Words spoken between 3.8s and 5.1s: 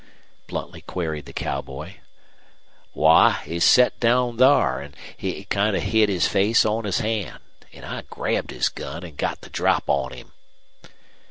down thar an'